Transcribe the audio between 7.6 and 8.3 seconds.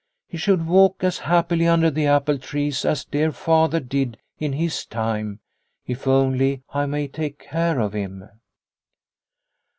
of him